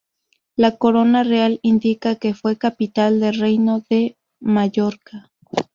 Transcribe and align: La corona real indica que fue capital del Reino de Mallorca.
La 0.55 0.77
corona 0.77 1.23
real 1.23 1.59
indica 1.61 2.15
que 2.15 2.33
fue 2.33 2.57
capital 2.57 3.19
del 3.19 3.35
Reino 3.39 3.83
de 3.87 4.17
Mallorca. 4.39 5.29